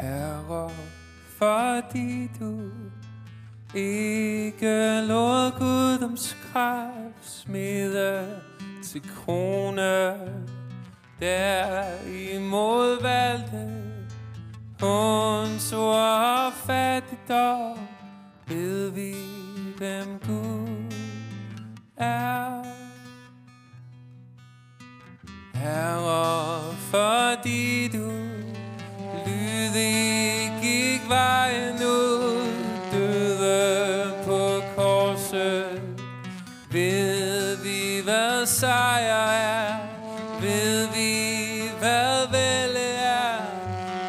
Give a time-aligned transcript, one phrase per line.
[0.00, 0.70] Herre,
[1.38, 2.70] fordi du
[3.74, 8.40] ikke lod Guddoms kraft smide
[8.84, 10.14] til krone.
[11.20, 11.84] Der
[12.34, 13.84] imod valgte
[14.80, 17.78] hun så fattigdom,
[18.48, 19.14] ved vi,
[19.78, 20.92] hvem Gud
[21.96, 22.62] er.
[25.54, 28.23] Herre, fordi du
[31.04, 32.52] gik vejen ud,
[32.92, 35.80] døde på korset.
[36.70, 39.76] Ved vi, hvad sejr er?
[40.40, 43.36] Ved vi, hvad vel er?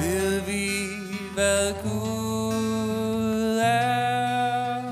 [0.00, 0.70] Ved vi,
[1.34, 4.82] hvad Gud er?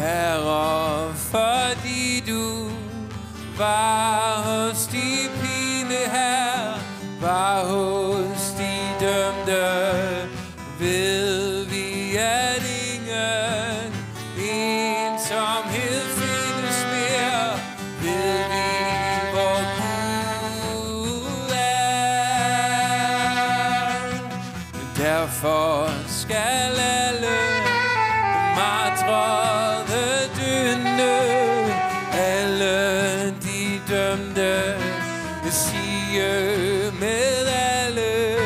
[0.00, 2.70] Herre, fordi du
[3.58, 6.78] var hos de pine her,
[7.20, 7.93] var hos
[24.96, 27.36] Derfor skal alle
[28.56, 31.16] martrede døende,
[32.12, 34.74] alle de dømte,
[35.50, 38.36] sige med alle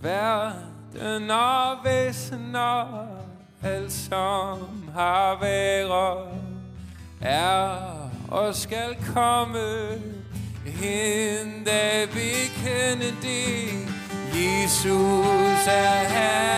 [0.02, 3.06] verden og væsener,
[3.62, 6.28] alt som har været,
[7.20, 7.78] er
[8.28, 9.88] og skal komme,
[10.66, 13.88] hente bekende det,
[14.34, 16.53] Jesus er her.